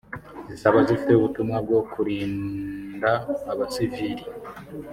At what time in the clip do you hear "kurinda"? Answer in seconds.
1.91-3.11